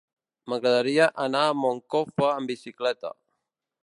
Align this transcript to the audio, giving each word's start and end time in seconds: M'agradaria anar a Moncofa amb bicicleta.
M'agradaria 0.51 1.05
anar 1.25 1.43
a 1.49 1.53
Moncofa 1.65 2.31
amb 2.31 2.53
bicicleta. 2.53 3.13